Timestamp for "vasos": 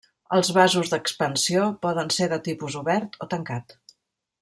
0.55-0.93